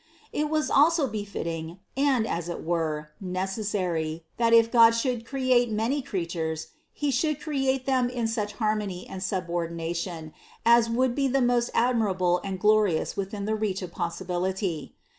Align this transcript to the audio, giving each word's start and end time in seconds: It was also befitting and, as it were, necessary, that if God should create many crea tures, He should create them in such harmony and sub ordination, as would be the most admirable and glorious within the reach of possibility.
It 0.33 0.49
was 0.49 0.71
also 0.71 1.07
befitting 1.07 1.77
and, 1.95 2.25
as 2.25 2.49
it 2.49 2.63
were, 2.63 3.11
necessary, 3.21 4.25
that 4.37 4.51
if 4.51 4.71
God 4.71 4.95
should 4.95 5.27
create 5.27 5.69
many 5.71 6.01
crea 6.01 6.25
tures, 6.25 6.69
He 6.91 7.11
should 7.11 7.39
create 7.39 7.85
them 7.85 8.09
in 8.09 8.27
such 8.27 8.53
harmony 8.53 9.05
and 9.07 9.21
sub 9.21 9.47
ordination, 9.47 10.33
as 10.65 10.89
would 10.89 11.13
be 11.13 11.27
the 11.27 11.39
most 11.39 11.69
admirable 11.75 12.41
and 12.43 12.59
glorious 12.59 13.15
within 13.15 13.45
the 13.45 13.53
reach 13.53 13.83
of 13.83 13.91
possibility. 13.91 14.95